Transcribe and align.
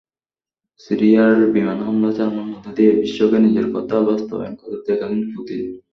সিরিয়ায় 0.79 1.43
বিমান 1.53 1.79
হামলা 1.85 2.09
চালানোর 2.17 2.47
মধ্য 2.51 2.65
দিয়ে 2.77 2.91
বিশ্বকে 2.99 3.37
নিজের 3.39 3.67
কথার 3.73 4.01
বাস্তবায়ন 4.09 4.53
করে 4.59 4.77
দেখালেন 4.87 5.21
পুতিন। 5.33 5.61